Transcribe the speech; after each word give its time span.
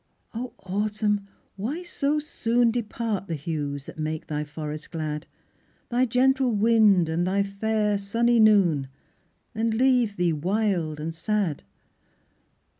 Oh, 0.33 0.53
Autumn! 0.63 1.27
why 1.57 1.83
so 1.83 2.17
soon 2.17 2.71
Depart 2.71 3.27
the 3.27 3.35
hues 3.35 3.85
that 3.85 3.99
make 3.99 4.25
thy 4.25 4.43
forests 4.43 4.87
glad, 4.87 5.27
Thy 5.89 6.07
gentle 6.07 6.51
wind 6.55 7.07
and 7.07 7.27
thy 7.27 7.43
fair 7.43 7.99
sunny 7.99 8.39
noon, 8.39 8.87
And 9.53 9.75
leave 9.75 10.17
thee 10.17 10.33
wild 10.33 10.99
and 10.99 11.13
sad! 11.13 11.61